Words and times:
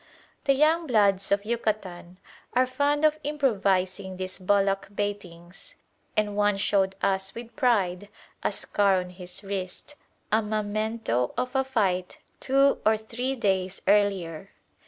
The 0.45 0.53
young 0.53 0.87
bloods 0.87 1.31
of 1.31 1.45
Yucatan 1.45 2.17
are 2.53 2.65
fond 2.65 3.05
of 3.05 3.19
improvising 3.23 4.17
these 4.17 4.39
bullock 4.39 4.87
baitings; 4.95 5.75
and 6.17 6.35
one 6.35 6.57
showed 6.57 6.95
us 7.03 7.35
with 7.35 7.55
pride 7.55 8.09
a 8.41 8.51
scar 8.51 8.95
on 8.99 9.11
his 9.11 9.43
wrist, 9.43 9.93
a 10.31 10.41
memento 10.41 11.35
of 11.37 11.55
a 11.55 11.63
fight 11.63 12.17
two 12.39 12.81
or 12.83 12.97
three 12.97 13.35
days 13.35 13.83
earlier. 13.87 14.49